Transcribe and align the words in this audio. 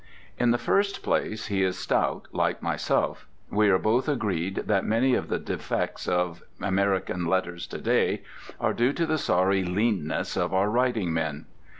In 0.39 0.49
the 0.49 0.57
first 0.57 1.03
place, 1.03 1.45
he 1.45 1.61
is 1.61 1.77
stout, 1.77 2.27
like 2.31 2.63
myself. 2.63 3.27
We 3.51 3.69
are 3.69 3.77
both 3.77 4.09
agreed 4.09 4.63
that 4.65 4.83
many 4.83 5.13
of 5.13 5.27
the 5.29 5.37
defects 5.37 6.07
of 6.07 6.41
American 6.59 7.27
letters 7.27 7.67
to 7.67 7.77
day 7.77 8.23
are 8.59 8.73
due 8.73 8.93
to 8.93 9.05
the 9.05 9.19
sorry 9.19 9.61
leanness 9.63 10.35
of 10.35 10.55
our 10.55 10.71
writing 10.71 11.13
men. 11.13 11.45